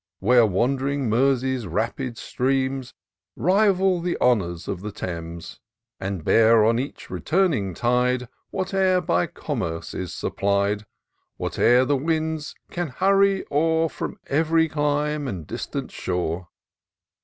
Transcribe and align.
Where 0.17 0.47
wand'ring 0.47 1.09
Mersey's 1.09 1.67
rapid 1.67 2.17
streams 2.17 2.95
Rival 3.35 4.01
the 4.01 4.17
honours 4.19 4.67
of 4.67 4.81
the 4.81 4.91
Thames, 4.91 5.59
And 5.99 6.23
bear, 6.23 6.65
on 6.65 6.79
each 6.79 7.11
returning 7.11 7.75
tide, 7.75 8.27
Whate'er 8.49 8.99
by 9.01 9.27
commerce 9.27 9.93
is 9.93 10.11
supplied, 10.11 10.87
Whate'er 11.37 11.85
the 11.85 11.97
winds 11.97 12.55
can 12.71 12.87
hurry 12.87 13.45
o'er 13.51 13.89
From 13.89 14.17
ev'ry 14.25 14.67
clime 14.69 15.27
and 15.27 15.45
distant 15.45 15.91
shore. 15.91 16.47